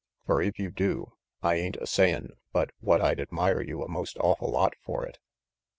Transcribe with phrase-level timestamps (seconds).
[0.25, 1.13] Fer if you do,
[1.43, 5.19] I ain't a sayin' but what I'd admire you a most awful lot for it.